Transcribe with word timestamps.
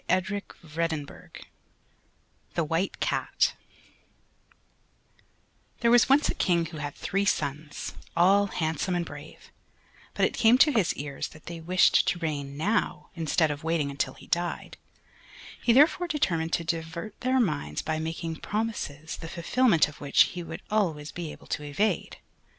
THE 2.55 2.63
WHITE 2.63 2.99
CAT 2.99 3.53
There 5.81 5.91
was 5.91 6.09
once 6.09 6.27
a 6.27 6.33
King 6.33 6.65
who 6.65 6.77
had 6.77 6.95
three 6.95 7.23
sons, 7.23 7.93
all 8.17 8.47
handsome 8.47 8.95
and 8.95 9.05
brave, 9.05 9.51
but 10.15 10.25
it 10.25 10.33
came 10.33 10.57
to 10.57 10.71
his 10.71 10.95
ears 10.95 11.27
that 11.27 11.45
they 11.45 11.61
wished 11.61 12.07
to 12.07 12.17
reign 12.17 12.57
now 12.57 13.09
instead 13.13 13.51
of 13.51 13.63
waiting 13.63 13.91
until 13.91 14.15
he 14.15 14.25
died, 14.25 14.75
he 15.61 15.71
therefore 15.71 16.07
determined 16.07 16.53
to 16.53 16.63
divert 16.63 17.19
their 17.21 17.39
minds 17.39 17.83
by 17.83 17.99
making 17.99 18.37
promises 18.37 19.17
the 19.17 19.29
fulfilment 19.29 19.87
of 19.87 20.01
which 20.01 20.21
he 20.23 20.41
would 20.41 20.63
always 20.71 21.11
be 21.11 21.31
able 21.31 21.45
to 21.45 21.61
evade. 21.63 22.17